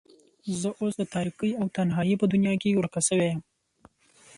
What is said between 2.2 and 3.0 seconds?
دنيا کې